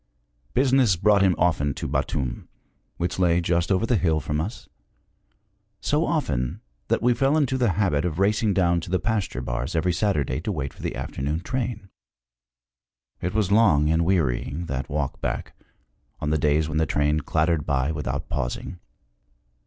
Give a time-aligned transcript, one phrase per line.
[0.55, 2.49] Business brought him often to Batum,
[2.97, 4.67] which lay just over the hill from us
[5.79, 9.75] so often that we fell into the habit of racing down to the pasture bars
[9.75, 11.87] every Saturday to wait for the afternoon train.
[13.21, 15.53] It was long and wearying, that walk back,
[16.19, 18.79] on the days when the train clattered by without pausing.